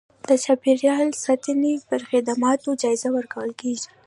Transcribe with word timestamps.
د 0.29 0.31
چاپیریال 0.43 1.07
ساتنې 1.25 1.73
پر 1.87 2.01
خدماتو 2.09 2.69
جایزه 2.81 3.09
ورکول 3.17 3.51
کېږي. 3.61 3.89